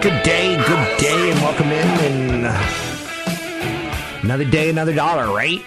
[0.00, 2.44] Good day, good day, and welcome in.
[2.46, 2.46] And
[4.24, 5.60] another day, another dollar, right?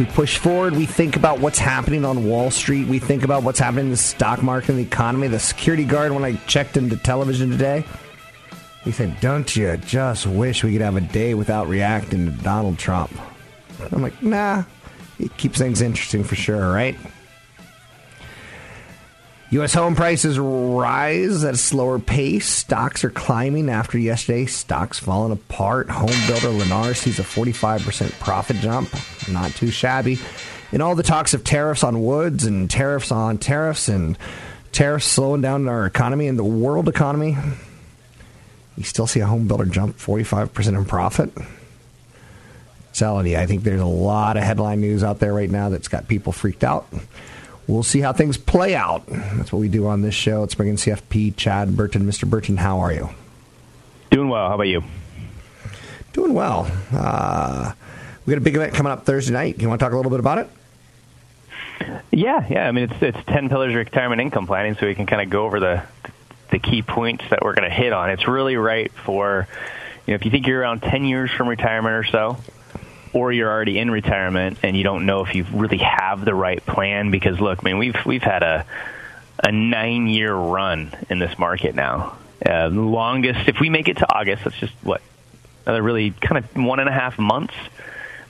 [0.00, 0.74] We push forward.
[0.74, 2.88] We think about what's happening on Wall Street.
[2.88, 5.28] We think about what's happening in the stock market and the economy.
[5.28, 7.84] The security guard, when I checked into television today,
[8.82, 12.76] he said, Don't you just wish we could have a day without reacting to Donald
[12.76, 13.12] Trump?
[13.92, 14.64] I'm like, Nah,
[15.20, 16.96] it keeps things interesting for sure, right?
[19.50, 19.74] U.S.
[19.74, 22.48] home prices rise at a slower pace.
[22.48, 24.46] Stocks are climbing after yesterday.
[24.46, 25.90] Stocks falling apart.
[25.90, 28.88] Home builder Lennar sees a 45% profit jump.
[29.30, 30.18] Not too shabby.
[30.72, 34.18] And all the talks of tariffs on woods and tariffs on tariffs and
[34.72, 37.36] tariffs slowing down our economy and the world economy.
[38.76, 41.30] You still see a home builder jump 45% in profit.
[42.92, 46.08] You, I think there's a lot of headline news out there right now that's got
[46.08, 46.86] people freaked out
[47.66, 49.06] we'll see how things play out.
[49.06, 50.42] That's what we do on this show.
[50.42, 52.02] It's bringing CFP, Chad Burton.
[52.02, 52.28] Mr.
[52.28, 53.10] Burton, how are you?
[54.10, 54.48] Doing well.
[54.48, 54.82] How about you?
[56.12, 56.70] Doing well.
[56.92, 57.72] Uh,
[58.24, 59.60] we got a big event coming up Thursday night.
[59.60, 60.48] You want to talk a little bit about it?
[62.10, 62.68] Yeah, yeah.
[62.68, 65.30] I mean, it's it's ten pillars of retirement income planning, so we can kind of
[65.30, 65.82] go over the
[66.50, 68.10] the key points that we're going to hit on.
[68.10, 69.48] It's really right for
[70.06, 72.38] you know if you think you're around ten years from retirement or so,
[73.14, 76.64] or you're already in retirement and you don't know if you really have the right
[76.66, 78.66] plan because look, I mean, we've we've had a
[79.42, 82.18] a nine year run in this market now.
[82.44, 85.00] Uh, longest, if we make it to August, that's just what
[85.64, 87.54] another really kind of one and a half months.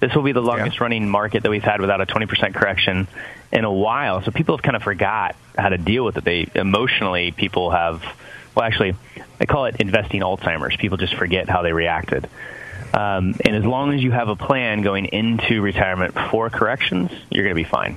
[0.00, 0.83] This will be the longest yeah.
[0.83, 3.09] running market that we've had without a 20% correction
[3.53, 4.22] in a while.
[4.22, 6.25] So people have kind of forgot how to deal with it.
[6.25, 8.05] They emotionally, people have,
[8.55, 8.95] well, actually,
[9.41, 10.77] I call it investing Alzheimer's.
[10.77, 12.28] People just forget how they reacted.
[12.94, 17.43] Um, and as long as you have a plan going into retirement for corrections, you're
[17.43, 17.97] going to be fine.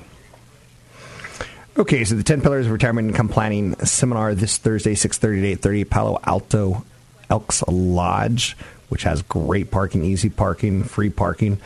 [1.76, 5.88] Okay, so the 10 Pillars of Retirement Income Planning seminar this Thursday, 6.30 to 8.30,
[5.88, 6.84] Palo Alto
[7.30, 8.56] Elks Lodge,
[8.88, 11.58] which has great parking, easy parking, free parking.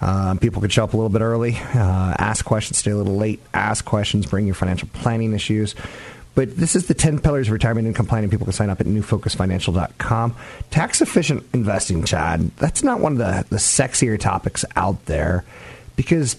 [0.00, 3.16] Um, people can show up a little bit early, uh, ask questions, stay a little
[3.16, 5.74] late, ask questions, bring your financial planning issues.
[6.38, 8.30] But this is the 10 pillars of retirement income planning.
[8.30, 10.36] People can sign up at newfocusfinancial.com.
[10.70, 15.44] Tax efficient investing, Chad, that's not one of the, the sexier topics out there
[15.96, 16.36] because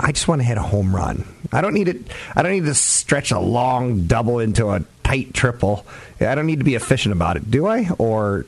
[0.00, 1.32] I just want to hit a home run.
[1.52, 1.98] I don't need it.
[2.34, 5.86] I don't need to stretch a long double into a tight triple.
[6.18, 7.88] I don't need to be efficient about it, do I?
[7.98, 8.46] Or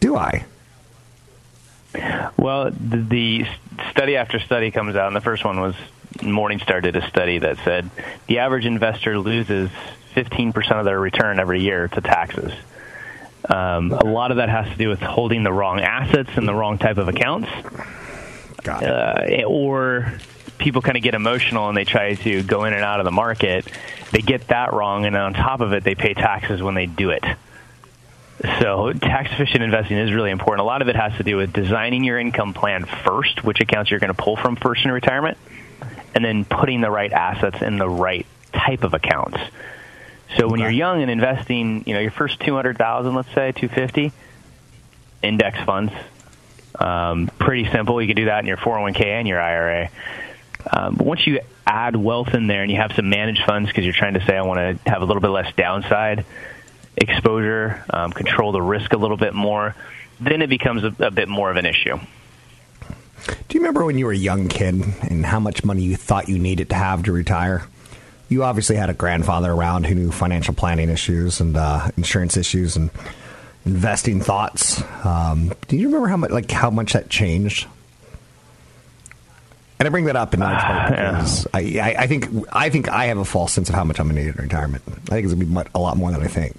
[0.00, 0.46] do I?
[2.36, 3.46] Well, the, the
[3.92, 5.76] study after study comes out, and the first one was
[6.16, 7.88] Morningstar did a study that said
[8.26, 9.70] the average investor loses
[10.14, 12.52] 15% of their return every year to taxes.
[13.48, 16.54] Um, a lot of that has to do with holding the wrong assets in the
[16.54, 17.48] wrong type of accounts.
[18.66, 20.12] Uh, or
[20.58, 23.12] people kind of get emotional and they try to go in and out of the
[23.12, 23.66] market.
[24.12, 27.10] They get that wrong, and on top of it, they pay taxes when they do
[27.10, 27.24] it.
[28.60, 30.60] So, tax efficient investing is really important.
[30.60, 33.90] A lot of it has to do with designing your income plan first, which accounts
[33.90, 35.36] you're going to pull from first in retirement,
[36.14, 39.38] and then putting the right assets in the right type of accounts.
[40.36, 44.12] So when you're young and investing, you know, your first 200,000, let's say 250,
[45.22, 45.92] index funds.
[46.78, 48.00] Um, pretty simple.
[48.00, 49.90] You can do that in your 401k and your IRA.
[50.70, 53.84] Um, but once you add wealth in there and you have some managed funds because
[53.84, 56.24] you're trying to say I want to have a little bit less downside,
[56.96, 59.74] exposure, um, control the risk a little bit more,
[60.20, 61.98] then it becomes a, a bit more of an issue.
[63.26, 66.28] Do you remember when you were a young kid and how much money you thought
[66.28, 67.66] you needed to have to retire?
[68.28, 72.76] You obviously had a grandfather around who knew financial planning issues and uh, insurance issues
[72.76, 72.90] and
[73.64, 74.82] investing thoughts.
[75.04, 77.66] Um, do you remember how much like how much that changed?
[79.78, 82.88] And I bring that up in large part because I, I, I, think I think
[82.88, 84.82] I have a false sense of how much I'm going to need in retirement.
[84.86, 86.56] I think it's going to be a lot more than I think.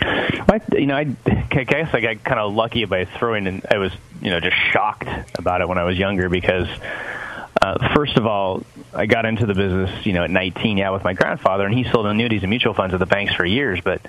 [0.00, 3.62] I, you know, I, I guess I got kind of lucky by throwing in.
[3.70, 3.92] I was,
[4.22, 6.68] you know, just shocked about it when I was younger because,
[7.60, 8.62] uh, first of all,
[8.92, 11.84] I got into the business, you know, at 19, yeah, with my grandfather, and he
[11.84, 14.00] sold annuities and mutual funds at the banks for years, but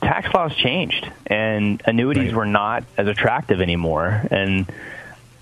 [0.00, 2.36] tax laws changed, and annuities right.
[2.36, 4.70] were not as attractive anymore, and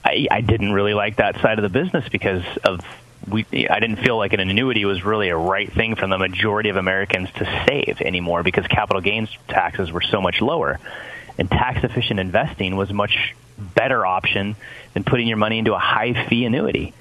[0.05, 2.81] I, I didn't really like that side of the business because of
[3.29, 6.71] we I didn't feel like an annuity was really a right thing for the majority
[6.71, 10.81] of Americans to save anymore because capital gains taxes were so much lower.
[11.39, 14.57] And tax efficient investing was much better option
[14.95, 16.93] than putting your money into a high fee annuity.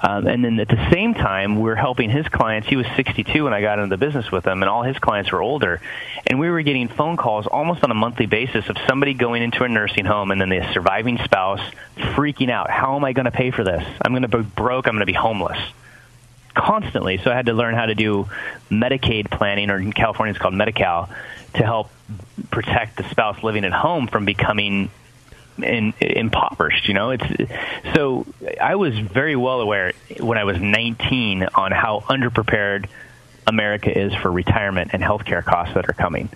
[0.00, 2.66] Um, and then at the same time, we were helping his clients.
[2.66, 5.30] He was 62 when I got into the business with him, and all his clients
[5.30, 5.80] were older.
[6.26, 9.64] And we were getting phone calls almost on a monthly basis of somebody going into
[9.64, 11.60] a nursing home and then the surviving spouse
[11.96, 12.70] freaking out.
[12.70, 13.84] How am I going to pay for this?
[14.00, 14.86] I'm going to be broke.
[14.86, 15.58] I'm going to be homeless.
[16.54, 17.18] Constantly.
[17.18, 18.28] So I had to learn how to do
[18.70, 21.10] Medicaid planning, or in California it's called Medi-Cal,
[21.54, 21.90] to help
[22.50, 24.90] protect the spouse living at home from becoming
[25.58, 26.88] in, impoverished.
[26.88, 27.24] You know, it's
[27.94, 28.26] so
[28.60, 32.86] I was very well aware when I was 19 on how underprepared
[33.46, 36.28] America is for retirement and healthcare costs that are coming.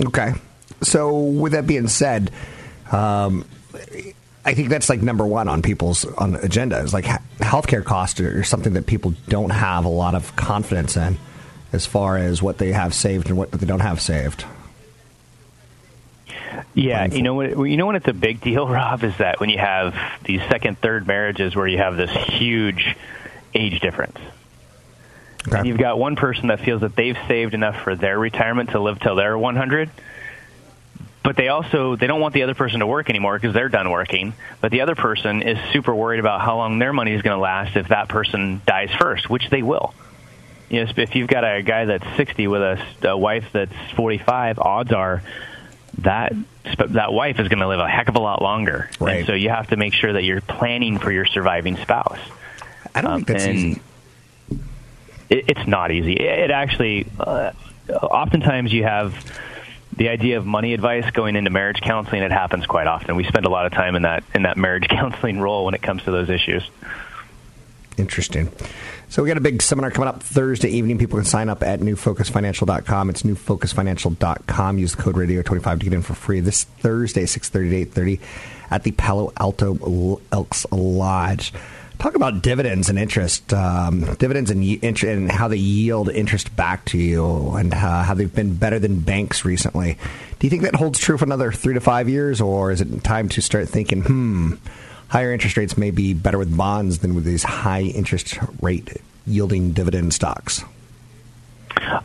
[0.00, 0.32] Okay,
[0.82, 2.30] so with that being said,
[2.90, 3.44] um,
[4.44, 6.92] I think that's like number one on people's on agendas.
[6.92, 7.04] Like
[7.38, 11.18] healthcare costs are something that people don't have a lot of confidence in,
[11.72, 14.44] as far as what they have saved and what they don't have saved.
[16.74, 17.50] Yeah, you know what?
[17.50, 19.94] You know when it's a big deal, Rob, is that when you have
[20.24, 22.96] these second, third marriages where you have this huge
[23.54, 24.18] age difference.
[25.48, 25.58] Okay.
[25.58, 28.80] And you've got one person that feels that they've saved enough for their retirement to
[28.80, 29.90] live till they're 100,
[31.22, 33.90] but they also they don't want the other person to work anymore because they're done
[33.90, 34.34] working.
[34.60, 37.40] But the other person is super worried about how long their money is going to
[37.40, 39.94] last if that person dies first, which they will.
[40.68, 44.92] Yes, if you've got a guy that's 60 with a, a wife that's 45, odds
[44.92, 45.22] are
[45.98, 46.32] that
[46.88, 48.90] that wife is going to live a heck of a lot longer.
[48.98, 49.18] Right.
[49.18, 52.18] And so you have to make sure that you're planning for your surviving spouse.
[52.94, 53.82] I don't um, think that's easy.
[55.28, 56.14] It, it's not easy.
[56.14, 57.52] It actually, uh,
[57.88, 59.14] oftentimes you have
[59.96, 62.22] the idea of money advice going into marriage counseling.
[62.22, 63.16] It happens quite often.
[63.16, 65.82] We spend a lot of time in that in that marriage counseling role when it
[65.82, 66.62] comes to those issues.
[67.96, 68.50] Interesting.
[69.08, 70.96] So we got a big seminar coming up Thursday evening.
[70.96, 73.10] People can sign up at newfocusfinancial.com.
[73.10, 74.78] It's newfocusfinancial.com.
[74.78, 78.20] Use the code radio25 to get in for free this Thursday, 6.30 to 8.30
[78.70, 81.52] at the Palo Alto Elks Lodge.
[81.98, 86.98] Talk about dividends and interest, um, dividends and, and, how they yield interest back to
[86.98, 89.98] you, and uh, how they've been better than banks recently.
[90.38, 93.04] Do you think that holds true for another three to five years, or is it
[93.04, 94.54] time to start thinking, hmm,
[95.10, 98.96] higher interest rates may be better with bonds than with these high interest rate
[99.26, 100.64] yielding dividend stocks.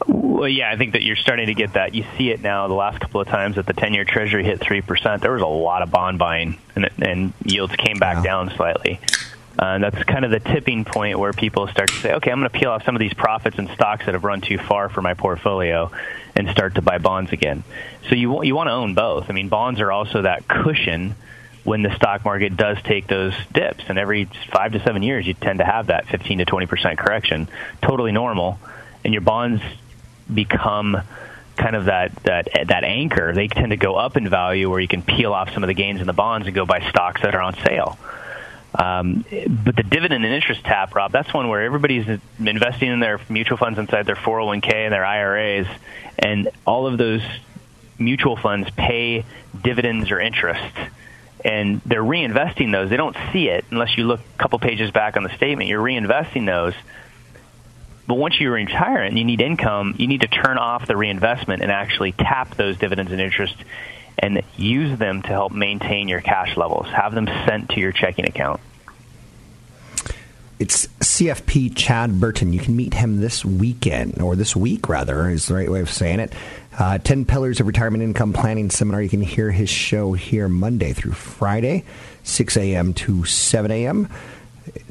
[0.08, 1.96] Well, yeah, I think that you're starting to get that.
[1.96, 2.68] You see it now.
[2.68, 5.48] The last couple of times that the 10-year Treasury hit three percent, there was a
[5.48, 8.24] lot of bond buying, and, and yields came back yeah.
[8.24, 9.00] down slightly.
[9.58, 12.40] Uh, and that's kind of the tipping point where people start to say, okay, I'm
[12.40, 14.90] going to peel off some of these profits and stocks that have run too far
[14.90, 15.90] for my portfolio
[16.36, 17.64] and start to buy bonds again.
[18.10, 19.30] So you you want to own both.
[19.30, 21.16] I mean, bonds are also that cushion
[21.66, 23.84] when the stock market does take those dips.
[23.90, 26.98] And every five to seven years, you tend to have that 15 to 20 percent
[26.98, 27.50] correction,
[27.82, 28.58] totally normal.
[29.04, 29.62] And your bonds
[30.34, 31.02] become
[31.58, 33.34] kind of that that that anchor.
[33.34, 35.74] They tend to go up in value, where you can peel off some of the
[35.74, 37.98] gains in the bonds and go buy stocks that are on sale.
[38.78, 43.22] Um, but the dividend and interest tap, Rob, that's one where everybody's investing in their
[43.30, 45.68] mutual funds inside their 401k and their IRAs,
[46.20, 47.22] and all of those
[47.98, 49.24] mutual funds pay
[49.64, 50.76] dividends or interest
[51.46, 52.90] and they're reinvesting those.
[52.90, 55.70] They don't see it unless you look a couple pages back on the statement.
[55.70, 56.74] You're reinvesting those.
[58.08, 61.62] But once you retire and you need income, you need to turn off the reinvestment
[61.62, 63.56] and actually tap those dividends and interest
[64.18, 66.88] and use them to help maintain your cash levels.
[66.88, 68.60] Have them sent to your checking account.
[70.58, 72.54] It's CFP Chad Burton.
[72.54, 75.92] You can meet him this weekend, or this week rather, is the right way of
[75.92, 76.34] saying it.
[76.78, 79.02] Uh, 10 Pillars of Retirement Income Planning Seminar.
[79.02, 81.86] You can hear his show here Monday through Friday,
[82.24, 82.94] 6 a.m.
[82.96, 84.10] to 7 a.m.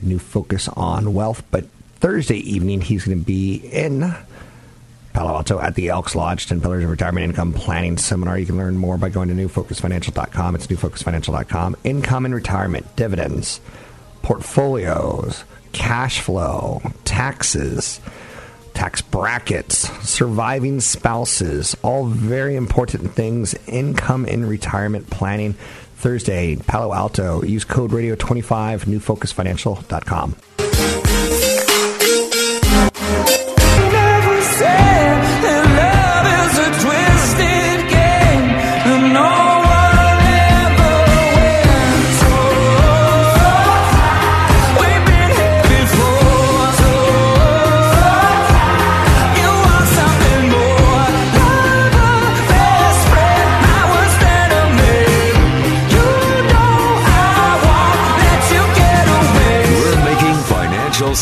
[0.01, 1.43] New focus on wealth.
[1.51, 4.15] But Thursday evening, he's going to be in
[5.13, 8.39] Palo Alto at the Elks Lodge, 10 Pillars of Retirement Income Planning Seminar.
[8.39, 10.55] You can learn more by going to newfocusfinancial.com.
[10.55, 11.77] It's newfocusfinancial.com.
[11.85, 13.61] Income and retirement, dividends,
[14.23, 18.01] portfolios, cash flow, taxes,
[18.75, 23.55] tax brackets, surviving spouses, all very important things.
[23.67, 25.55] Income and retirement planning.
[25.97, 27.43] Thursday, Palo Alto.
[27.43, 30.37] Use code radio25, newfocusfinancial.com.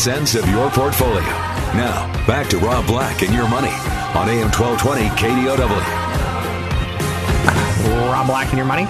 [0.03, 1.21] sense of your portfolio.
[1.21, 5.69] Now, back to Rob Black and your money on AM 1220 KDOW.
[8.11, 8.83] Rob Black and your money.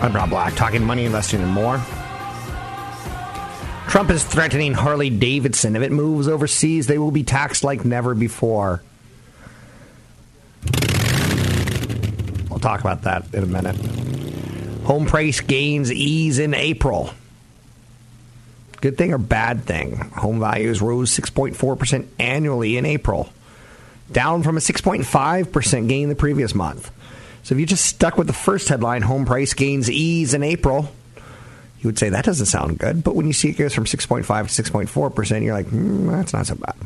[0.00, 1.78] I'm Rob Black, talking money, investing, and more.
[3.88, 5.74] Trump is threatening Harley Davidson.
[5.74, 8.80] If it moves overseas, they will be taxed like never before.
[12.48, 13.74] We'll talk about that in a minute.
[14.84, 17.10] Home price gains ease in April.
[18.84, 19.96] Good thing or bad thing?
[19.96, 23.30] Home values rose 6.4% annually in April,
[24.12, 26.90] down from a 6.5% gain the previous month.
[27.44, 30.92] So if you just stuck with the first headline, home price gains ease in April,
[31.80, 33.02] you would say that doesn't sound good.
[33.02, 36.46] But when you see it goes from 6.5 to 6.4%, you're like, mm, that's not
[36.46, 36.76] so bad.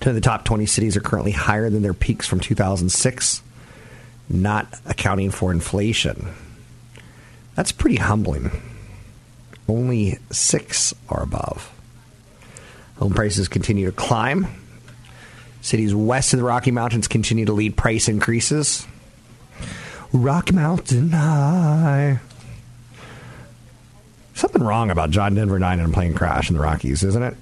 [0.00, 3.42] Ten of the top 20 cities are currently higher than their peaks from 2006,
[4.30, 6.32] not accounting for inflation.
[7.54, 8.50] That's pretty humbling.
[9.68, 11.72] Only six are above.
[12.98, 14.46] Home prices continue to climb.
[15.60, 18.86] Cities west of the Rocky Mountains continue to lead price increases.
[20.12, 22.20] Rocky Mountain High.
[24.34, 27.36] Something wrong about John Denver dying in a plane crash in the Rockies, isn't it?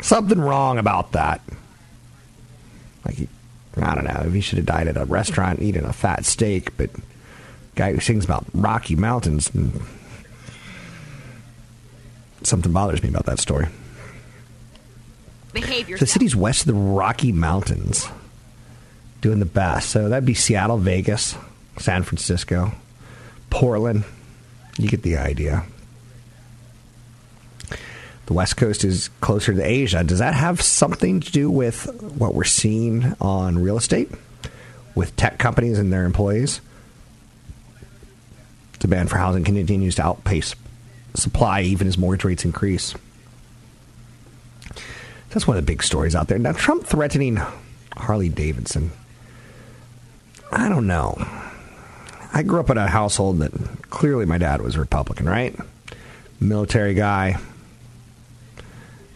[0.00, 1.40] Something wrong about that.
[3.04, 3.28] Like, he,
[3.76, 6.90] I don't know, he should have died at a restaurant eating a fat steak, but
[7.74, 9.50] guy who sings about Rocky Mountains.
[9.54, 9.80] And,
[12.46, 13.68] something bothers me about that story.
[15.52, 15.98] Behavior.
[15.98, 18.08] The city's west of the Rocky Mountains
[19.20, 19.90] doing the best.
[19.90, 21.36] So that'd be Seattle, Vegas,
[21.78, 22.72] San Francisco,
[23.50, 24.04] Portland.
[24.78, 25.64] You get the idea.
[28.26, 30.04] The West Coast is closer to Asia.
[30.04, 34.10] Does that have something to do with what we're seeing on real estate
[34.94, 36.60] with tech companies and their employees?
[38.78, 40.54] Demand for housing continues to outpace
[41.14, 42.94] supply even as mortgage rates increase.
[45.30, 46.38] That's one of the big stories out there.
[46.38, 47.40] Now, Trump threatening
[47.96, 48.92] Harley Davidson.
[50.50, 51.16] I don't know.
[52.34, 53.52] I grew up in a household that
[53.90, 55.54] clearly my dad was a Republican, right?
[56.40, 57.38] Military guy.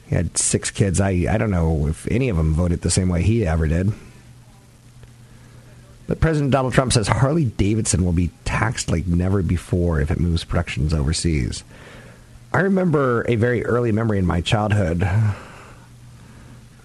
[0.08, 1.00] He had six kids.
[1.00, 3.92] I, I don't know if any of them voted the same way he ever did.
[6.06, 10.20] But President Donald Trump says Harley Davidson will be taxed like never before if it
[10.20, 11.64] moves productions overseas.
[12.56, 15.02] I remember a very early memory in my childhood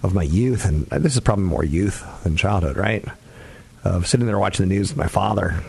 [0.03, 3.05] of my youth, and this is probably more youth than childhood, right?
[3.85, 5.63] Of sitting there watching the news with my father.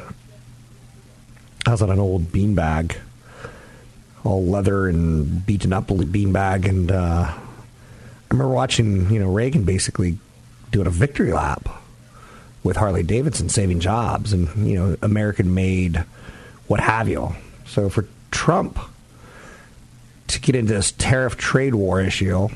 [1.65, 2.97] I was on an old beanbag,
[4.25, 7.39] all leather and beaten up beanbag, and uh, I
[8.29, 10.19] remember watching, you know, Reagan basically
[10.73, 11.69] doing a victory lap
[12.65, 16.05] with Harley Davidson saving jobs and, you know, American made,
[16.67, 17.37] what have you.
[17.67, 18.81] So for Trump
[20.43, 22.49] get into this tariff trade war issue,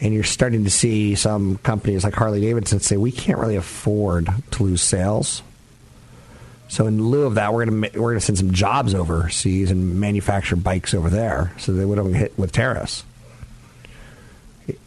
[0.00, 4.28] and you're starting to see some companies like Harley Davidson say we can't really afford
[4.52, 5.42] to lose sales.
[6.68, 9.98] So in lieu of that, we're going to we're to send some jobs overseas and
[10.00, 13.04] manufacture bikes over there, so they wouldn't get hit with tariffs.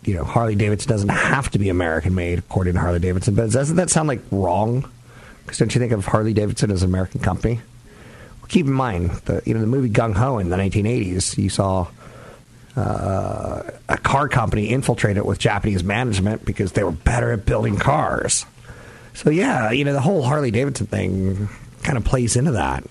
[0.04, 3.34] You know, Harley Davidson doesn't have to be American made, according to Harley Davidson.
[3.34, 4.88] But doesn't that sound like wrong?
[5.44, 7.62] Because don't you think of Harley Davidson as an American company?
[8.51, 11.38] Keep in mind the you know the movie Gung Ho in the 1980s.
[11.38, 11.88] You saw
[12.75, 17.77] uh, a car company infiltrate it with Japanese management because they were better at building
[17.77, 18.46] cars.
[19.13, 21.50] So yeah, you know the whole Harley Davidson thing
[21.84, 22.84] kind of plays into that.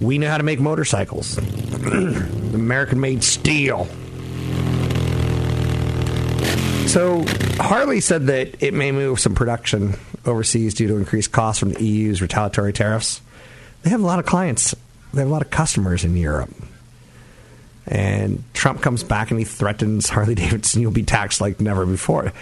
[0.00, 1.38] We know how to make motorcycles.
[1.38, 3.88] American made steel.
[6.86, 7.24] So
[7.58, 9.94] Harley said that it may move some production
[10.26, 13.20] overseas due to increased costs from the EU's retaliatory tariffs.
[13.82, 14.74] They have a lot of clients.
[15.14, 16.50] They have a lot of customers in Europe.
[17.86, 22.32] and Trump comes back and he threatens Harley Davidson, you'll be taxed like never before.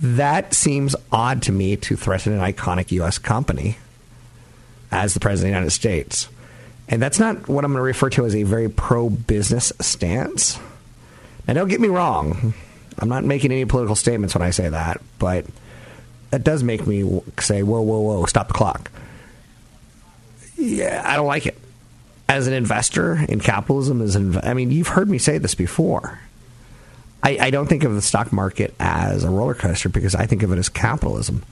[0.00, 3.18] That seems odd to me to threaten an iconic U.S.
[3.18, 3.76] company
[4.90, 6.28] as the President of the United States.
[6.88, 10.58] And that's not what I'm going to refer to as a very pro business stance.
[11.46, 12.54] Now, don't get me wrong.
[12.98, 15.46] I'm not making any political statements when I say that, but
[16.32, 18.90] that does make me say, whoa, whoa, whoa, stop the clock.
[20.56, 21.58] Yeah, I don't like it.
[22.26, 26.18] As an investor in capitalism, as an, I mean, you've heard me say this before.
[27.22, 30.42] I, I don't think of the stock market as a roller coaster because I think
[30.42, 31.44] of it as capitalism.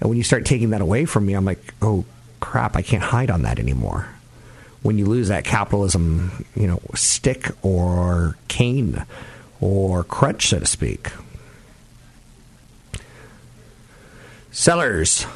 [0.00, 2.04] And when you start taking that away from me, I'm like, oh
[2.38, 4.08] crap, I can't hide on that anymore.
[4.82, 9.04] When you lose that capitalism, you know, stick or cane
[9.60, 11.10] or crutch, so to speak.
[14.52, 15.26] Sellers,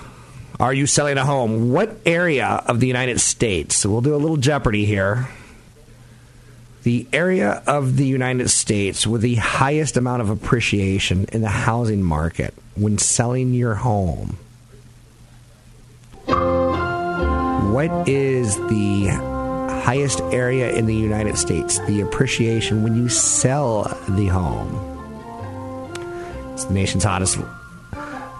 [0.58, 1.70] are you selling a home?
[1.70, 3.76] What area of the United States?
[3.76, 5.28] So we'll do a little Jeopardy here.
[6.82, 12.02] The area of the United States with the highest amount of appreciation in the housing
[12.02, 14.36] market when selling your home.
[17.72, 19.06] What is the
[19.84, 21.78] highest area in the United States?
[21.86, 24.90] The appreciation when you sell the home.
[26.52, 27.38] It's the nation's hottest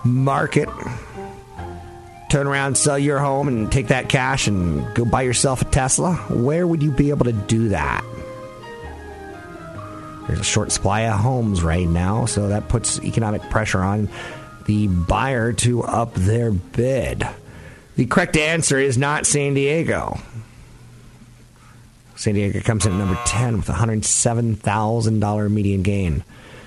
[0.04, 0.68] market.
[2.30, 6.14] Turn around, sell your home, and take that cash and go buy yourself a Tesla.
[6.30, 8.04] Where would you be able to do that?
[10.26, 14.08] There's a short supply of homes right now, so that puts economic pressure on
[14.66, 17.28] the buyer to up their bid.
[17.96, 20.18] The correct answer is not San Diego.
[22.16, 26.24] San Diego comes in at number 10 with $107,000 median gain.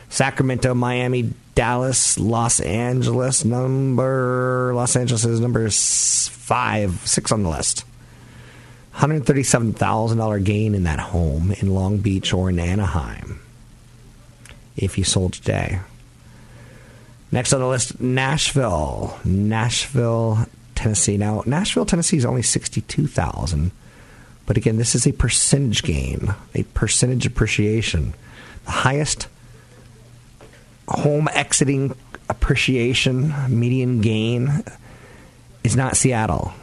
[0.10, 7.83] Sacramento, Miami, Dallas, Los Angeles, number Los Angeles is number five, six on the list.
[8.93, 13.39] $137,000 gain in that home in Long Beach or in Anaheim
[14.75, 15.79] if you sold today.
[17.32, 19.17] Next on the list, Nashville.
[19.25, 21.17] Nashville, Tennessee.
[21.17, 23.71] Now, Nashville, Tennessee is only 62,000.
[24.45, 28.13] But again, this is a percentage gain, a percentage appreciation.
[28.65, 29.27] The highest
[30.88, 31.95] home exiting
[32.30, 34.63] appreciation median gain
[35.63, 36.54] is not Seattle.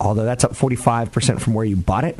[0.00, 2.18] Although that's up 45% from where you bought it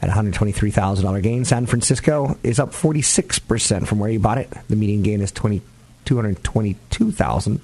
[0.00, 1.44] at $123,000 gain.
[1.44, 4.50] San Francisco is up 46% from where you bought it.
[4.68, 5.60] The median gain is 20,
[6.04, 7.60] 222,000.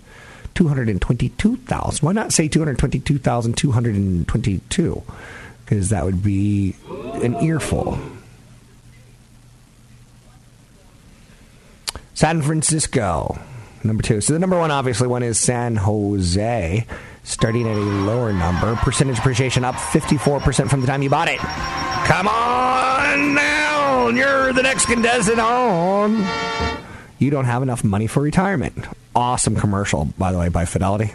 [0.54, 2.06] 222,000.
[2.06, 5.02] Why not say 222,222?
[5.64, 6.76] Because that would be
[7.22, 7.98] an earful.
[12.14, 13.38] San Francisco,
[13.82, 14.20] number two.
[14.20, 16.86] So the number one, obviously, one is San Jose,
[17.24, 18.76] starting at a lower number.
[18.76, 21.38] Percentage appreciation up 54% from the time you bought it.
[21.38, 24.16] Come on down.
[24.16, 26.24] You're the next contestant on.
[27.18, 28.86] You don't have enough money for retirement.
[29.16, 31.14] Awesome commercial, by the way, by Fidelity.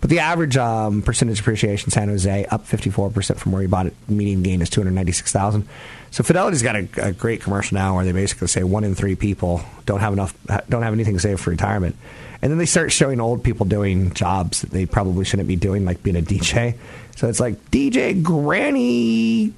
[0.00, 3.94] But the average um, percentage appreciation San Jose up 54% from where you bought it.
[4.08, 5.68] Median gain is 296,000.
[6.10, 9.14] So Fidelity's got a, a, great commercial now where they basically say one in three
[9.14, 10.34] people don't have enough,
[10.68, 11.96] don't have anything saved for retirement,
[12.40, 15.84] and then they start showing old people doing jobs that they probably shouldn't be doing,
[15.84, 16.76] like being a DJ.
[17.16, 19.52] So it's like DJ Granny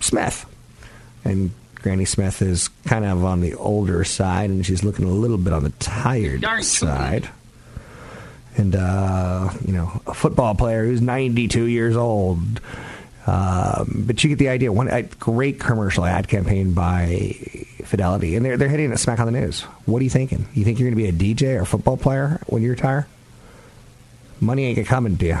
[0.00, 0.46] Smith,
[1.24, 5.38] and Granny Smith is kind of on the older side, and she's looking a little
[5.38, 7.28] bit on the tired Darn side.
[8.56, 12.60] And uh, you know, a football player who's 92 years old
[13.26, 14.72] um, but you get the idea.
[14.72, 17.36] One a great commercial ad campaign by
[17.84, 19.62] Fidelity, and they're they're hitting it smack on the news.
[19.84, 20.46] What are you thinking?
[20.54, 23.08] You think you're going to be a DJ or a football player when you retire?
[24.40, 25.38] Money ain't coming to you.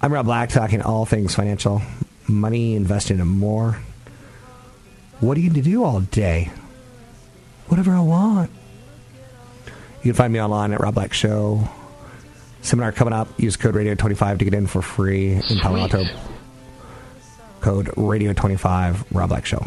[0.00, 1.82] I'm Rob Black, talking all things financial,
[2.28, 3.78] money, investing in more.
[5.20, 6.50] What are you going to do all day?
[7.68, 8.50] Whatever I want.
[10.06, 11.68] You can find me online at Rob Black Show
[12.62, 13.26] Seminar coming up.
[13.40, 16.04] Use code radio25 to get in for free in Palo Alto.
[17.60, 19.66] Code radio25, Rob Black Show.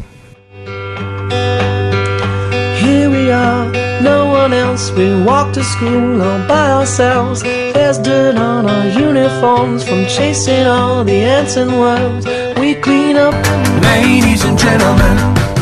[2.80, 4.90] Here we are, no one else.
[4.92, 7.42] We walk to school all by ourselves.
[7.42, 12.24] There's dirt on our uniforms from chasing all the ants and worms.
[12.58, 13.34] We clean up.
[13.82, 15.18] Ladies and gentlemen,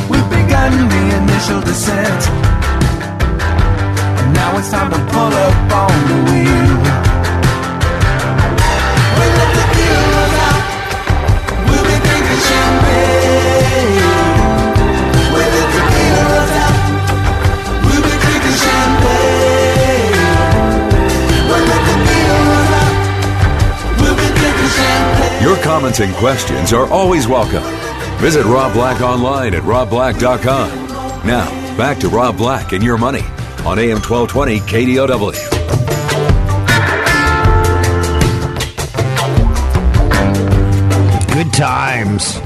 [0.08, 2.47] we've begun the initial descent.
[4.58, 6.48] It's time to pull up on the wheel.
[25.40, 27.62] Your comments and questions are always welcome.
[28.18, 30.88] Visit Rob Black online at robblack.com.
[31.24, 33.22] Now, back to Rob Black and your money
[33.66, 35.32] on AM 1220 KDOW.
[41.32, 42.40] Good times.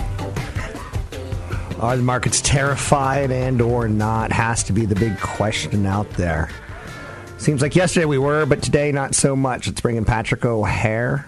[1.81, 6.49] Are the markets terrified and or not has to be the big question out there.
[7.39, 9.67] Seems like yesterday we were, but today not so much.
[9.67, 11.27] Let's bring in Patrick O'Hare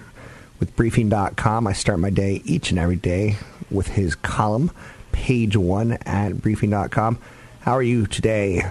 [0.61, 1.67] with briefing.com.
[1.67, 3.37] I start my day each and every day
[3.71, 4.71] with his column,
[5.11, 7.19] page one at briefing.com.
[7.63, 8.63] How are you today?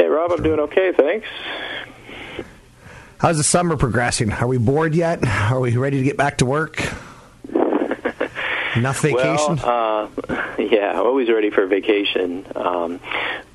[0.00, 1.28] Hey, Rob, I'm doing okay, thanks.
[3.18, 4.32] How's the summer progressing?
[4.32, 5.22] Are we bored yet?
[5.28, 6.82] Are we ready to get back to work?
[8.76, 9.56] Enough vacation?
[9.56, 12.46] Well, uh, yeah, always ready for a vacation.
[12.54, 13.00] Um,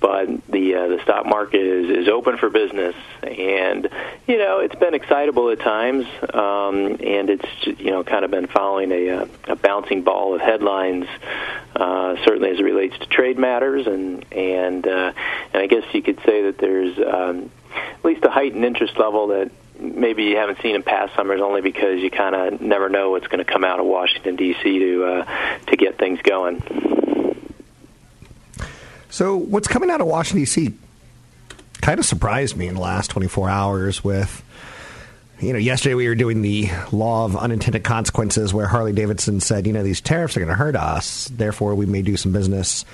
[0.05, 3.89] but the uh, the stock market is is open for business, and
[4.27, 8.47] you know it's been excitable at times, um, and it's you know kind of been
[8.47, 11.07] following a, uh, a bouncing ball of headlines,
[11.75, 15.13] uh, certainly as it relates to trade matters, and and uh,
[15.53, 19.27] and I guess you could say that there's um, at least a heightened interest level
[19.27, 23.11] that maybe you haven't seen in past summers only because you kind of never know
[23.11, 24.79] what's going to come out of Washington D.C.
[24.79, 26.61] to uh, to get things going.
[29.09, 30.73] So, what's coming out of Washington D.C.
[31.81, 34.03] kind of surprised me in the last 24 hours.
[34.03, 34.43] With
[35.39, 39.67] you know, yesterday we were doing the law of unintended consequences, where Harley Davidson said,
[39.67, 42.85] you know, these tariffs are going to hurt us, therefore we may do some business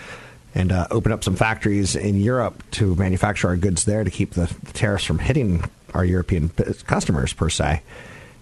[0.54, 4.32] and uh, open up some factories in Europe to manufacture our goods there to keep
[4.32, 7.82] the, the tariffs from hitting our European customers per se.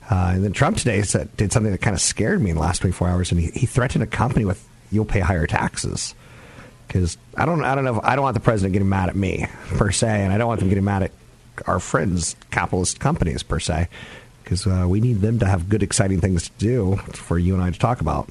[0.09, 2.61] Uh, and then Trump today said, did something that kind of scared me in the
[2.61, 6.15] last 24 hours, and he, he threatened a company with "You'll pay higher taxes."
[6.87, 9.15] Because I don't, I don't know, if, I don't want the president getting mad at
[9.15, 11.11] me per se, and I don't want them getting mad at
[11.67, 13.87] our friends, capitalist companies per se,
[14.43, 17.61] because uh, we need them to have good, exciting things to do for you and
[17.61, 18.27] I to talk about.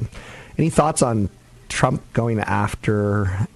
[0.56, 1.28] Any thoughts on
[1.68, 3.46] Trump going after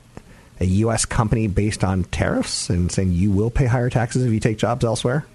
[0.60, 1.04] a U.S.
[1.04, 4.84] company based on tariffs and saying you will pay higher taxes if you take jobs
[4.84, 5.26] elsewhere?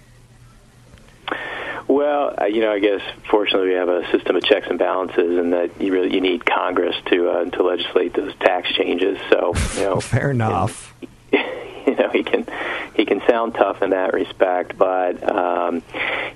[1.88, 5.38] Well, uh, you know, I guess fortunately we have a system of checks and balances,
[5.38, 9.18] and that you really you need Congress to uh, to legislate those tax changes.
[9.30, 10.94] So, you know, fair enough.
[11.32, 12.46] you know, he can
[12.94, 15.82] he can sound tough in that respect, but um,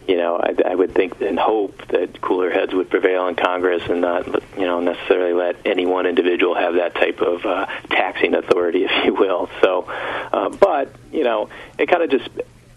[0.09, 3.83] you know, I, I would think and hope that cooler heads would prevail in Congress
[3.91, 8.35] and not you know necessarily let any one individual have that type of uh, taxing
[8.35, 9.51] authority, if you will.
[9.61, 12.31] So, uh, but you know, it kind of just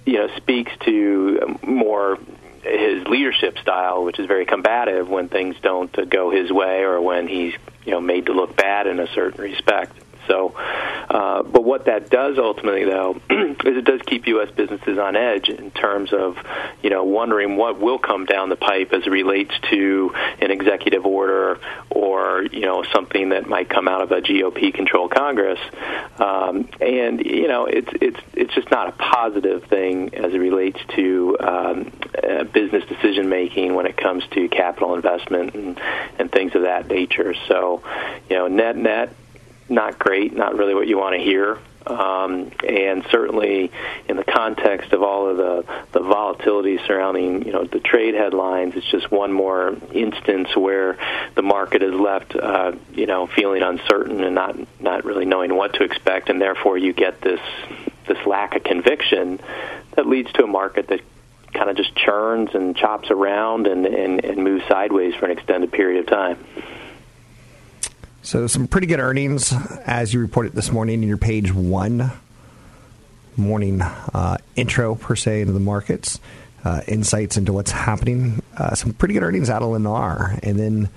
[0.06, 2.20] you know speaks to more
[2.66, 7.28] his leadership style, which is very combative when things don't go his way or when
[7.28, 7.54] he's
[7.86, 9.98] you know made to look bad in a certain respect.
[10.28, 14.50] So, uh, but what that does ultimately, though, is it does keep U.S.
[14.52, 16.38] businesses on edge in terms of,
[16.82, 20.12] you know, wondering what will come down the pipe as it relates to
[20.42, 21.60] an executive order
[21.90, 25.60] or, you know, something that might come out of a GOP-controlled Congress.
[26.18, 30.80] Um, and you know, it's it's it's just not a positive thing as it relates
[30.96, 31.92] to um,
[32.24, 35.80] uh, business decision making when it comes to capital investment and
[36.20, 37.34] and things of that nature.
[37.48, 37.84] So,
[38.30, 39.14] you know, net net
[39.70, 41.58] not great, not really what you want to hear.
[41.88, 43.72] Um, and certainly
[44.10, 48.74] in the context of all of the, the volatility surrounding you know the trade headlines,
[48.76, 50.98] it's just one more instance where
[51.36, 55.74] the market is left uh, you know feeling uncertain and not not really knowing what
[55.76, 57.42] to expect, and therefore you get this
[58.08, 59.40] this lack of conviction
[59.96, 61.02] that leads to a market that
[61.54, 65.72] kind of just churns and chops around and, and, and moves sideways for an extended
[65.72, 66.38] period of time.
[68.26, 69.54] So, some pretty good earnings
[69.86, 72.12] as you reported this morning in your page one
[73.38, 76.20] morning uh, intro, per se, into the markets,
[76.64, 78.42] uh, insights into what's happening.
[78.58, 80.90] Uh, some pretty good earnings out of Lennar, and then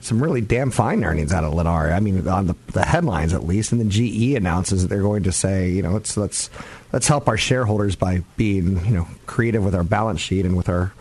[0.00, 1.92] some really damn fine earnings out of Lennar.
[1.92, 3.70] I mean, on the, the headlines at least.
[3.70, 6.50] And then GE announces that they're going to say, you know, let's let's
[6.92, 10.68] let's help our shareholders by being, you know, creative with our balance sheet and with
[10.68, 10.92] our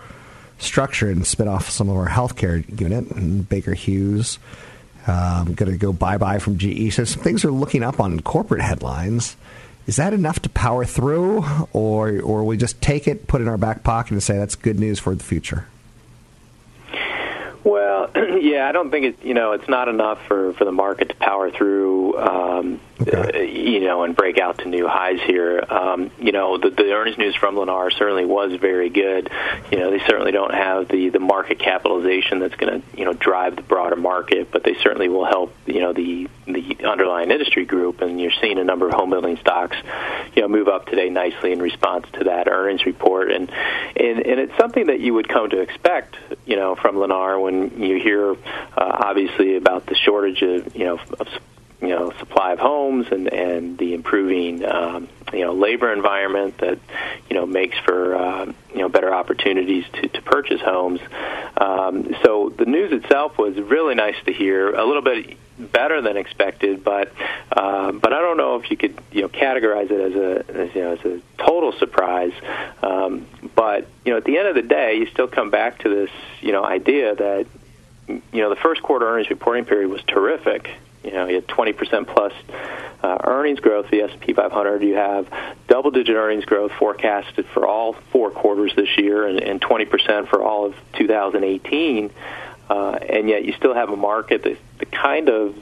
[0.59, 4.37] structure and spin off some of our healthcare unit and Baker Hughes.
[5.07, 6.93] Um, going to go bye bye from GE.
[6.93, 9.35] So some things are looking up on corporate headlines.
[9.87, 13.47] Is that enough to power through, or or we just take it, put it in
[13.47, 15.67] our back pocket, and say that's good news for the future?
[17.63, 19.25] Well, yeah, I don't think it.
[19.25, 22.17] You know, it's not enough for for the market to power through.
[22.17, 23.39] Um, okay.
[23.39, 25.63] uh, you know, and break out to new highs here.
[25.69, 29.29] Um, you know, the, the earnings news from Lennar certainly was very good.
[29.71, 33.13] You know, they certainly don't have the the market capitalization that's going to you know
[33.13, 35.53] drive the broader market, but they certainly will help.
[35.65, 39.37] You know, the the underlying industry group, and you're seeing a number of home building
[39.37, 39.77] stocks,
[40.35, 44.39] you know, move up today nicely in response to that earnings report, and and and
[44.39, 46.17] it's something that you would come to expect.
[46.45, 48.35] You know, from Lennar when you hear uh,
[48.77, 51.27] obviously about the shortage of you know of
[51.81, 56.79] you know supply of homes and and the improving um, you know labor environment that
[57.29, 60.99] you know makes for uh, you know better opportunities to to purchase homes.
[61.57, 64.73] Um, so the news itself was really nice to hear.
[64.73, 67.11] A little bit better than expected, but
[67.51, 70.75] uh, but I don't know if you could you know categorize it as a as,
[70.75, 72.33] you know as a total surprise.
[72.83, 75.89] Um, but you know at the end of the day, you still come back to
[75.89, 77.47] this you know idea that
[78.07, 80.69] you know the first quarter earnings reporting period was terrific
[81.03, 82.33] you know, you had 20% plus
[83.03, 84.83] uh, earnings growth for the S&P 500.
[84.83, 85.27] You have
[85.67, 90.65] double-digit earnings growth forecasted for all four quarters this year, and, and 20% for all
[90.65, 92.11] of 2018.
[92.69, 95.55] Uh, and yet, you still have a market that, that kind of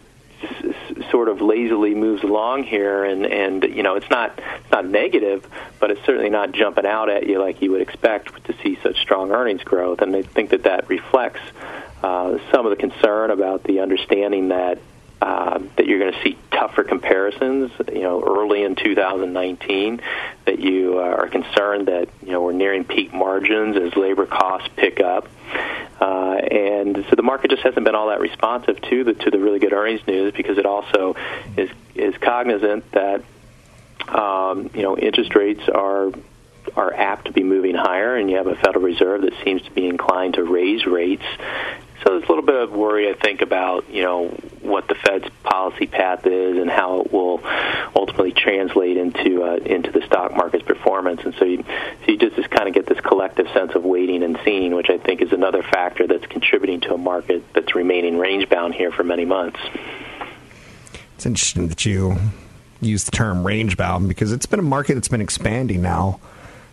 [1.12, 5.46] sort of lazily moves along here, and and you know, it's not it's not negative,
[5.80, 9.00] but it's certainly not jumping out at you like you would expect to see such
[9.00, 10.02] strong earnings growth.
[10.02, 11.42] And I think that that reflects.
[12.02, 14.80] Uh, some of the concern about the understanding that
[15.22, 20.02] uh, that you're going to see tougher comparisons, you know, early in 2019.
[20.46, 24.70] That you uh, are concerned that you know we're nearing peak margins as labor costs
[24.76, 25.28] pick up,
[26.00, 29.40] uh, and so the market just hasn't been all that responsive to the to the
[29.40, 31.16] really good earnings news because it also
[31.58, 33.24] is is cognizant that
[34.08, 36.12] um, you know interest rates are
[36.76, 39.72] are apt to be moving higher, and you have a Federal Reserve that seems to
[39.72, 41.26] be inclined to raise rates.
[42.04, 44.38] So there's a little bit of worry, I think, about you know
[44.70, 47.42] what the Fed's policy path is and how it will
[47.96, 51.22] ultimately translate into uh, into the stock market's performance.
[51.24, 54.24] And so you, so you just, just kind of get this collective sense of waiting
[54.24, 58.18] and seeing, which I think is another factor that's contributing to a market that's remaining
[58.18, 59.60] range bound here for many months.
[61.16, 62.16] It's interesting that you
[62.82, 66.20] use the term range bound because it's been a market that's been expanding now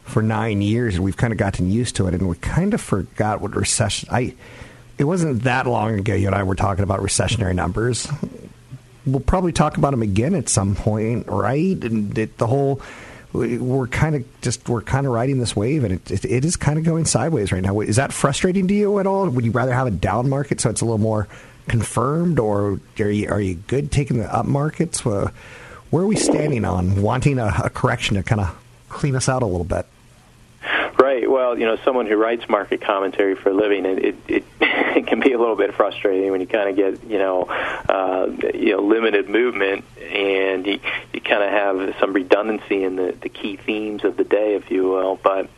[0.05, 2.81] for nine years, and we've kind of gotten used to it, and we kind of
[2.81, 4.09] forgot what recession.
[4.13, 4.35] I
[4.99, 8.09] it wasn't that long ago you and I were talking about recessionary numbers.
[9.05, 11.83] We'll probably talk about them again at some point, right?
[11.85, 12.81] And it, the whole
[13.33, 16.57] we're kind of just we're kind of riding this wave, and it, it, it is
[16.57, 17.81] kind of going sideways right now.
[17.81, 19.29] Is that frustrating to you at all?
[19.29, 21.29] Would you rather have a down market so it's a little more
[21.69, 25.05] confirmed, or are you are you good taking the up markets?
[25.05, 25.33] Where
[25.93, 28.57] are we standing on wanting a, a correction to kind of
[28.89, 29.87] clean us out a little bit?
[30.99, 31.31] Right.
[31.31, 35.07] Well, you know, someone who writes market commentary for a living, it it, it, it
[35.07, 38.73] can be a little bit frustrating when you kind of get you know uh, you
[38.73, 40.81] know limited movement and you
[41.13, 44.71] you kind of have some redundancy in the the key themes of the day, if
[44.71, 45.17] you will.
[45.23, 45.51] But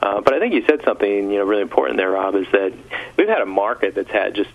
[0.00, 2.72] uh, but I think you said something you know really important there, Rob, is that
[3.16, 4.50] we've had a market that's had just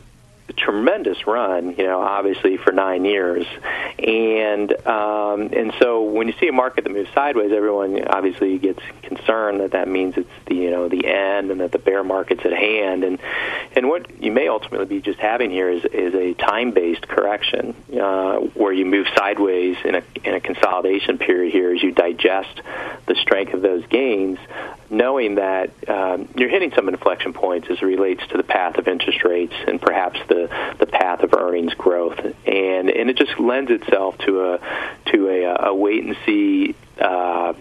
[0.62, 3.46] tremendous run, you know, obviously for nine years,
[4.00, 8.82] and um, and so when you see a market that moves sideways, everyone obviously gets
[9.02, 12.46] concerned that that means it's the you know the end and that the bear market's
[12.46, 13.20] at hand, and
[13.76, 17.76] and what you may ultimately be just having here is is a time based correction
[18.00, 22.62] uh, where you move sideways in a in a consolidation period here as you digest
[23.08, 24.38] the strength of those gains,
[24.92, 28.88] knowing that um, you're hitting some inflection points as it relates to the path of
[28.88, 30.50] interest rates and perhaps the
[30.80, 34.60] the path of earnings growth, and and it just lends itself to a
[35.12, 36.76] to a, a wait and see.
[37.00, 37.54] Uh,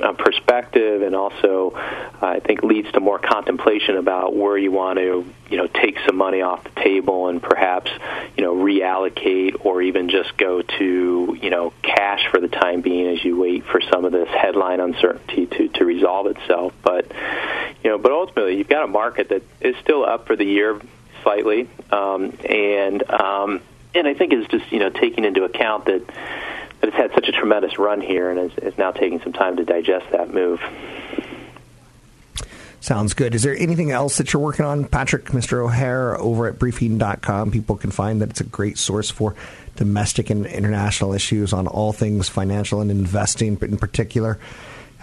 [0.00, 4.98] uh, perspective and also uh, I think leads to more contemplation about where you want
[4.98, 7.90] to you know take some money off the table and perhaps
[8.36, 13.08] you know reallocate or even just go to you know cash for the time being
[13.08, 16.72] as you wait for some of this headline uncertainty to to resolve itself.
[16.82, 17.10] But
[17.82, 20.80] you know but ultimately you've got a market that is still up for the year
[21.22, 23.60] slightly, um, and um,
[23.94, 26.02] and I think is just you know taking into account that
[26.80, 29.56] that it's had such a tremendous run here and is, is now taking some time
[29.56, 30.60] to digest that move.
[32.80, 33.34] Sounds good.
[33.34, 35.64] Is there anything else that you're working on, Patrick, Mr.
[35.64, 37.50] O'Hare, over at briefing.com?
[37.50, 39.34] People can find that it's a great source for
[39.74, 44.38] domestic and international issues on all things financial and investing in particular.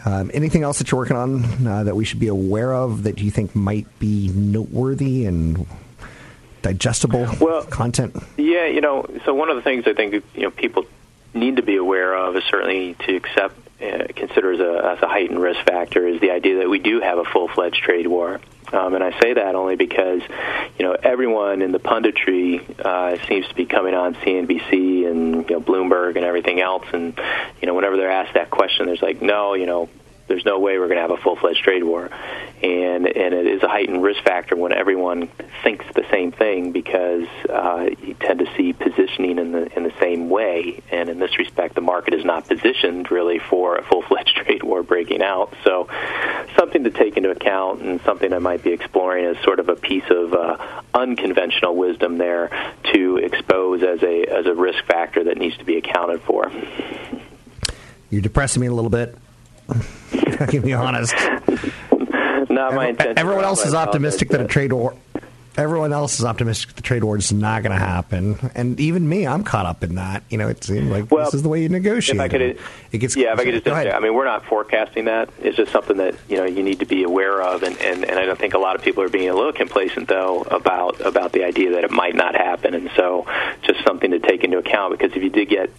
[0.06, 3.20] Um, anything else that you're working on uh, that we should be aware of that
[3.20, 5.66] you think might be noteworthy and
[6.62, 8.16] digestible well, content?
[8.38, 10.86] Yeah, you know, so one of the things I think you know people
[11.36, 15.08] need to be aware of is certainly to accept uh, consider as a, as a
[15.08, 18.40] heightened risk factor is the idea that we do have a full fledged trade war.
[18.72, 20.22] Um, and I say that only because,
[20.80, 25.56] you know, everyone in the punditry uh, seems to be coming on CNBC and you
[25.56, 27.20] know Bloomberg and everything else, and
[27.62, 29.90] you know, whenever they're asked that question, there's like, no, you know,
[30.28, 32.10] there's no way we're going to have a full fledged trade war,
[32.62, 35.28] and and it is a heightened risk factor when everyone
[35.64, 39.94] thinks the same thing because uh, you tend to see positioning in the in the
[40.00, 44.02] same way, and in this respect, the market is not positioned really for a full
[44.02, 45.54] fledged trade war breaking out.
[45.64, 45.90] So,
[46.58, 49.76] something to take into account, and something I might be exploring as sort of a
[49.76, 50.58] piece of uh,
[50.94, 52.50] unconventional wisdom there
[52.94, 56.52] to expose as a as a risk factor that needs to be accounted for.
[58.10, 59.18] You're depressing me a little bit.
[59.70, 61.14] I can be honest.
[62.50, 63.18] Not my intention.
[63.18, 64.96] Everyone else is optimistic that a trade war.
[65.58, 69.26] Everyone else is optimistic the trade war is not going to happen, and even me,
[69.26, 70.24] I'm caught up in that.
[70.30, 72.18] You know, it seems like Well, this is the way you negotiate.
[72.18, 72.42] If I could,
[72.92, 73.68] it gets yeah, if I could just.
[73.68, 75.30] I mean, we're not forecasting that.
[75.40, 78.20] It's just something that you know you need to be aware of, and, and, and
[78.20, 81.32] I don't think a lot of people are being a little complacent though about about
[81.32, 83.26] the idea that it might not happen, and so
[83.62, 85.70] just something to take into account because if you did get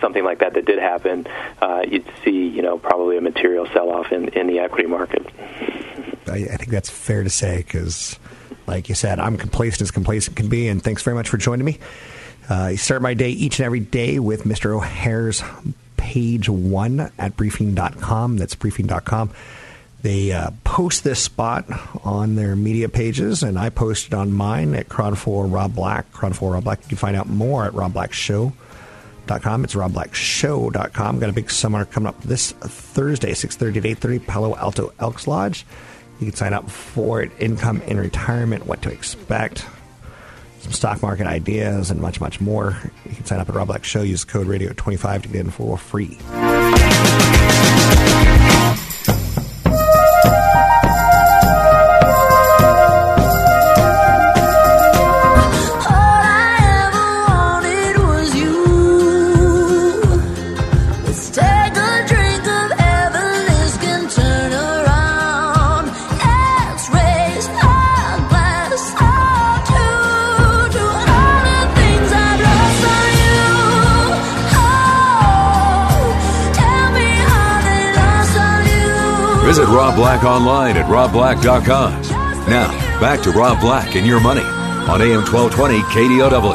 [0.00, 1.26] something like that that did happen,
[1.60, 5.26] uh, you'd see you know probably a material sell off in in the equity market.
[6.28, 8.18] I, I think that's fair to say because,
[8.66, 10.68] like you said, I'm complacent as complacent can be.
[10.68, 11.78] And thanks very much for joining me.
[12.48, 14.76] Uh, I start my day each and every day with Mr.
[14.76, 15.42] O'Hare's
[15.96, 18.36] page one at briefing.com.
[18.36, 19.30] That's briefing.com.
[20.02, 21.66] They uh, post this spot
[22.04, 26.12] on their media pages, and I post it on mine at Crowd for Rob Black.
[26.12, 26.82] Crowd for Rob Black.
[26.82, 27.74] You can find out more at
[29.26, 29.64] robblackshow.com.
[29.64, 31.18] It's robblackshow.com.
[31.18, 35.66] Got a big seminar coming up this Thursday, 6.30 to 8.30, Palo Alto Elks Lodge.
[36.20, 37.30] You can sign up for it.
[37.38, 39.66] Income in retirement, what to expect,
[40.60, 42.78] some stock market ideas, and much, much more.
[43.04, 44.02] You can sign up at Rob Black Show.
[44.02, 46.18] Use code radio 25 to get in for free.
[79.96, 82.02] Black online at robblack.com.
[82.50, 82.68] Now,
[83.00, 86.52] back to Rob Black and your money on AM 1220 KDOW.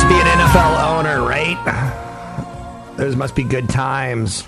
[0.00, 1.56] To be an NFL owner, right?
[2.98, 4.46] Those must be good times.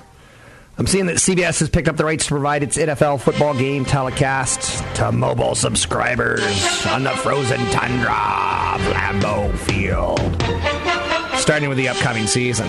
[0.79, 3.85] I'm seeing that CBS has picked up the rights to provide its NFL football game
[3.85, 6.41] telecast to mobile subscribers
[6.87, 10.21] on the frozen tundra of Lambeau Field,
[11.41, 12.69] starting with the upcoming season.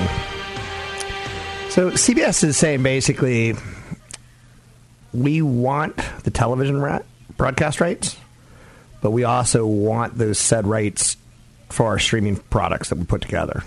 [1.69, 3.53] So CBS is saying basically,
[5.13, 7.03] we want the television ra-
[7.37, 8.17] broadcast rights,
[9.01, 11.15] but we also want those said rights
[11.69, 13.63] for our streaming products that we put together.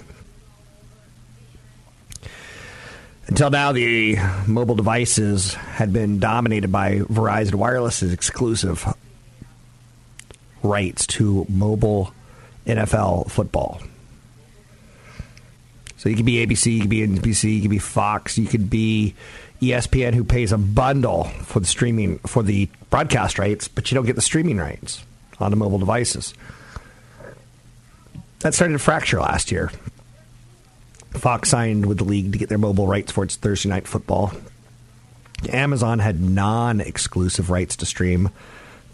[3.32, 8.86] Until now, the mobile devices had been dominated by Verizon Wireless's exclusive
[10.62, 12.12] rights to mobile
[12.66, 13.80] NFL football.
[15.96, 18.68] So you could be ABC, you could be NBC, you could be Fox, you could
[18.68, 19.14] be
[19.62, 24.04] ESPN, who pays a bundle for the streaming for the broadcast rights, but you don't
[24.04, 25.06] get the streaming rights
[25.40, 26.34] on the mobile devices.
[28.40, 29.70] That started to fracture last year.
[31.14, 34.32] Fox signed with the league to get their mobile rights for its Thursday night football.
[35.50, 38.30] Amazon had non exclusive rights to stream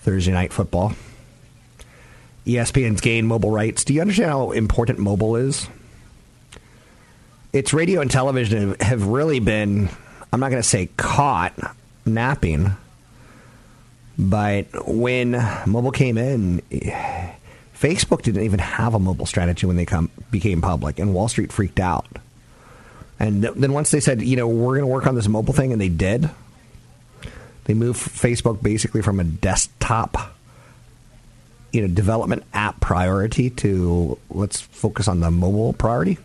[0.01, 0.93] Thursday night football.
[2.47, 3.85] ESPN's gained mobile rights.
[3.85, 5.69] Do you understand how important mobile is?
[7.53, 9.89] Its radio and television have- have really been,
[10.33, 11.53] I'm not going to say caught
[12.07, 12.73] napping,
[14.19, 15.33] but when
[15.67, 16.63] mobile came in,
[17.79, 21.53] Facebook didn't even have a mobile strategy when they come, became public, and Wall Street
[21.53, 22.07] freaked out.
[23.21, 25.55] And th- then once they said, you know, we're going to work on this mobile
[25.55, 26.29] thing, and they did,
[27.65, 30.35] they moved Facebook basically from a desktop,
[31.73, 36.19] you know, development app priority to let's focus on the mobile priority.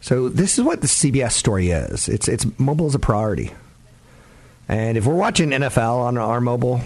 [0.00, 2.08] So this is what the CBS story is.
[2.10, 3.52] It's it's mobile is a priority,
[4.68, 6.82] and if we're watching NFL on our mobile,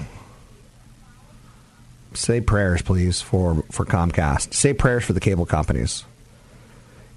[2.14, 4.54] say prayers, please, for, for Comcast.
[4.54, 6.04] Say prayers for the cable companies.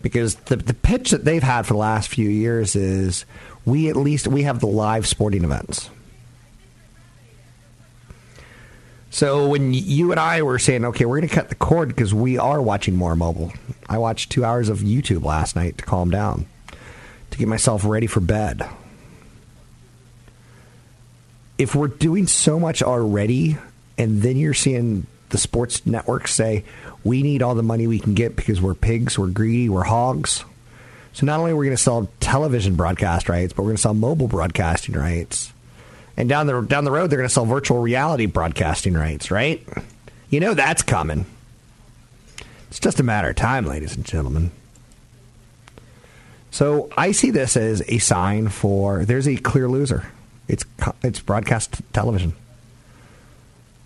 [0.01, 3.25] Because the, the pitch that they've had for the last few years is
[3.65, 5.89] we at least we have the live sporting events.
[9.11, 12.13] So when you and I were saying, okay, we're going to cut the cord because
[12.13, 13.51] we are watching more mobile.
[13.89, 16.45] I watched two hours of YouTube last night to calm down.
[17.31, 18.61] to get myself ready for bed.
[21.57, 23.57] If we're doing so much already,
[24.01, 26.63] and then you're seeing the sports networks say,
[27.03, 30.43] we need all the money we can get because we're pigs, we're greedy, we're hogs.
[31.13, 33.81] So not only are we going to sell television broadcast rights, but we're going to
[33.81, 35.53] sell mobile broadcasting rights.
[36.17, 39.65] And down the down the road, they're going to sell virtual reality broadcasting rights, right?
[40.29, 41.25] You know that's coming.
[42.69, 44.51] It's just a matter of time, ladies and gentlemen.
[46.49, 50.07] So I see this as a sign for there's a clear loser.
[50.47, 50.65] It's
[51.03, 52.33] it's broadcast television.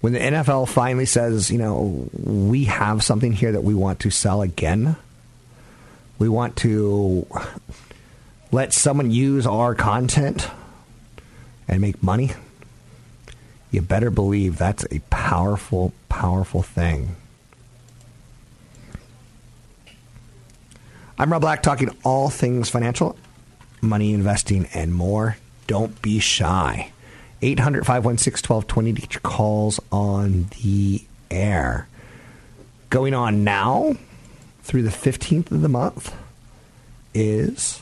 [0.06, 4.12] When the NFL finally says, you know, we have something here that we want to
[4.12, 4.98] sell again,
[6.20, 7.26] we want to
[8.52, 10.48] let someone use our content
[11.68, 12.34] and make money,
[13.72, 17.16] you better believe that's a powerful, powerful thing.
[21.18, 23.18] I'm Rob Black, talking all things financial,
[23.82, 25.38] money investing, and more.
[25.66, 26.92] Don't be shy.
[27.46, 31.88] 800 516 1220 to get your calls on the air.
[32.90, 33.96] Going on now
[34.64, 36.16] through the 15th of the month
[37.14, 37.82] is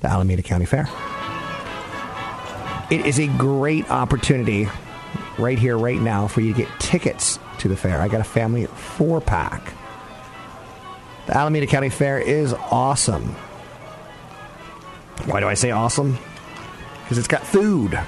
[0.00, 0.88] the Alameda County Fair.
[2.90, 4.68] It is a great opportunity
[5.38, 8.00] right here, right now, for you to get tickets to the fair.
[8.00, 9.74] I got a family four pack.
[11.26, 13.34] The Alameda County Fair is awesome.
[15.26, 16.18] Why do I say awesome?
[17.02, 17.98] Because it's got food,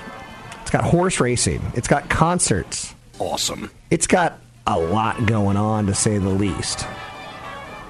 [0.64, 2.94] it's got horse racing, it's got concerts.
[3.18, 3.70] Awesome.
[3.90, 6.86] It's got a lot going on, to say the least.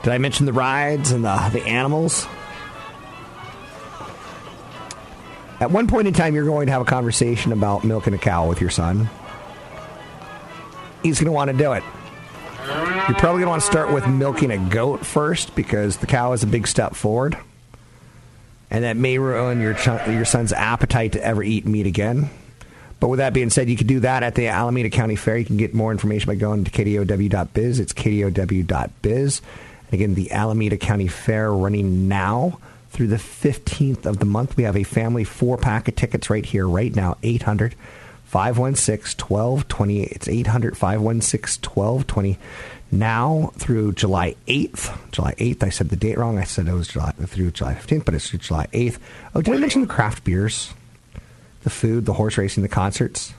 [0.03, 2.27] Did I mention the rides and the, the animals?
[5.61, 8.49] At one point in time, you're going to have a conversation about milking a cow
[8.49, 9.09] with your son.
[11.05, 11.85] He's going to want to do it.
[12.67, 16.33] You're probably going to want to start with milking a goat first because the cow
[16.33, 17.39] is a big step forward.
[18.69, 22.31] And that may ruin your, ch- your son's appetite to ever eat meat again.
[23.05, 25.37] But with that being said, you can do that at the Alameda County Fair.
[25.37, 27.79] You can get more information by going to kdow.biz.
[27.79, 29.43] It's kdow.biz.
[29.85, 34.57] And again, the Alameda County Fair running now through the 15th of the month.
[34.57, 37.19] We have a family four pack of tickets right here, right now.
[37.23, 37.75] 800
[38.25, 40.05] 516 1220.
[40.05, 42.39] It's 800 516 1220.
[42.91, 44.97] Now through July 8th.
[45.13, 45.63] July 8th.
[45.63, 46.39] I said the date wrong.
[46.39, 48.97] I said it was July, through July 15th, but it's July 8th.
[49.35, 50.73] Oh, did I mention the craft beers?
[51.65, 53.35] The food, the horse racing, the concerts?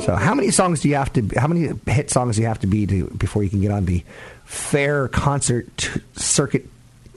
[0.00, 1.26] So, how many songs do you have to?
[1.36, 3.86] How many hit songs do you have to be to before you can get on
[3.86, 4.02] the
[4.44, 6.66] fair concert t- circuit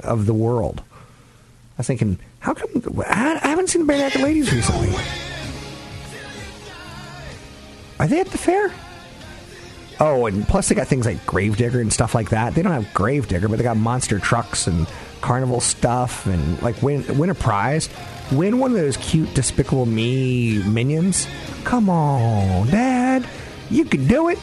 [0.02, 0.82] of the world?
[0.90, 2.70] I was thinking, how come
[3.06, 4.90] I haven't seen the Barenaked Ladies recently?
[8.00, 8.72] Are they at the fair?
[10.00, 12.54] Oh, and plus they got things like Grave Digger and stuff like that.
[12.54, 14.88] They don't have Grave Digger, but they got monster trucks and
[15.22, 17.90] carnival stuff and like win win a prize,
[18.32, 21.28] win one of those cute Despicable Me minions.
[21.64, 23.28] Come on, Dad,
[23.70, 24.40] you can do it.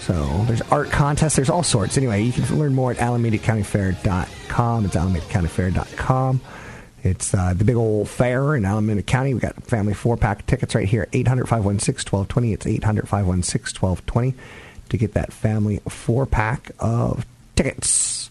[0.00, 1.98] So there's art contests, there's all sorts.
[1.98, 4.84] Anyway, you can learn more at AlamedaCountyFair.com.
[4.86, 6.40] It's AlamedaCountyFair.com.
[7.04, 9.34] It's uh, the big old fair in Alameda County.
[9.34, 11.08] We got family four pack tickets right here.
[11.12, 12.52] 800 516 1220.
[12.52, 14.34] It's 800 516 1220
[14.88, 18.30] to get that family four pack of tickets.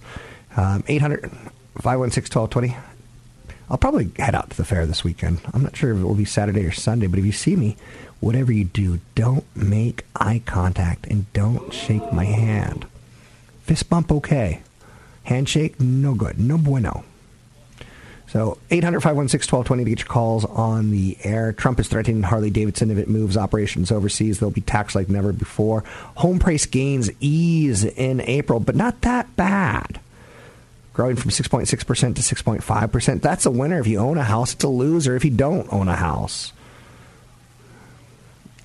[0.55, 1.31] Um, 800
[1.81, 2.96] 516 1220.
[3.69, 5.41] I'll probably head out to the fair this weekend.
[5.53, 7.75] I'm not sure if it will be Saturday or Sunday, but if you see me,
[8.19, 12.85] whatever you do, don't make eye contact and don't shake my hand.
[13.63, 14.61] Fist bump, okay.
[15.23, 16.39] Handshake, no good.
[16.39, 17.03] No bueno.
[18.27, 21.53] So 800 516 1220 to get your calls on the air.
[21.53, 24.39] Trump is threatening Harley Davidson if it moves operations overseas.
[24.39, 25.83] They'll be taxed like never before.
[26.15, 29.99] Home price gains ease in April, but not that bad.
[30.97, 31.67] Growing from 6.6%
[32.15, 33.21] to 6.5%.
[33.21, 34.53] That's a winner if you own a house.
[34.55, 36.53] It's a loser if you don't own a house.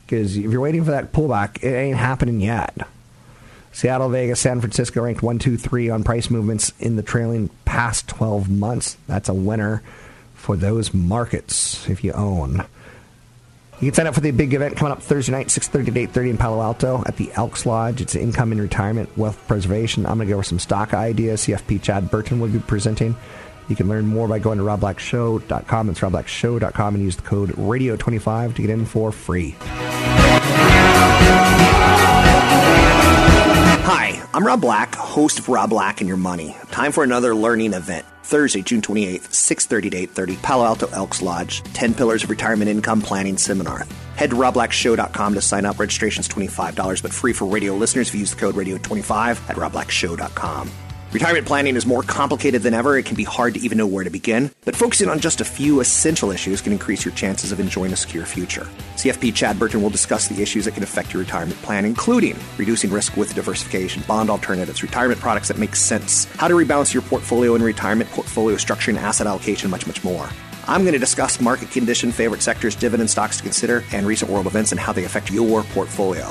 [0.06, 2.88] Because if you're waiting for that pullback, it ain't happening yet.
[3.70, 8.08] Seattle, Vegas, San Francisco ranked 1, 2, 3 on price movements in the trailing past
[8.08, 8.96] 12 months.
[9.06, 9.82] That's a winner
[10.34, 12.64] for those markets if you own.
[13.82, 16.30] You can sign up for the big event coming up Thursday night, 6.30 to 8.30
[16.30, 18.00] in Palo Alto at the Elks Lodge.
[18.00, 20.06] It's income and retirement, wealth preservation.
[20.06, 21.42] I'm going to go over some stock ideas.
[21.42, 23.16] CFP Chad Burton will be presenting.
[23.68, 25.90] You can learn more by going to robblackshow.com.
[25.90, 29.56] It's robblackshow.com and use the code radio25 to get in for free.
[33.84, 36.56] Hi, I'm Rob Black, host of Rob Black and Your Money.
[36.70, 38.06] Time for another learning event.
[38.22, 43.02] Thursday, June 28th, 6.30 to 8.30, Palo Alto Elks Lodge, 10 Pillars of Retirement Income
[43.02, 43.86] Planning Seminar.
[44.16, 45.78] Head to robblackshow.com to sign up.
[45.78, 50.70] Registration's $25, but free for radio listeners if you use the code radio25 at robblackshow.com.
[51.12, 52.96] Retirement planning is more complicated than ever.
[52.96, 55.44] It can be hard to even know where to begin, but focusing on just a
[55.44, 58.66] few essential issues can increase your chances of enjoying a secure future.
[58.96, 62.90] CFP Chad Burton will discuss the issues that can affect your retirement plan, including reducing
[62.90, 67.54] risk with diversification, bond alternatives, retirement products that make sense, how to rebalance your portfolio
[67.56, 70.30] in retirement, portfolio structuring, asset allocation, much, much more.
[70.66, 74.46] I'm going to discuss market condition, favorite sectors, dividend stocks to consider, and recent world
[74.46, 76.24] events and how they affect your portfolio.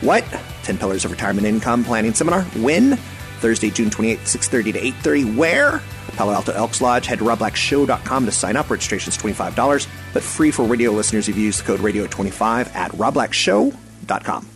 [0.00, 0.24] What?
[0.62, 2.44] 10 Pillars of Retirement Income Planning Seminar.
[2.62, 2.98] When?
[3.42, 5.36] Thursday, June 28th, 6.30 to 8.30.
[5.36, 5.82] Where?
[6.16, 7.06] Palo Alto Elks Lodge.
[7.06, 8.70] Head to robblackshow.com to sign up.
[8.70, 12.92] Registration is $25, but free for radio listeners if you use the code radio25 at
[12.92, 14.48] robblackshow.com.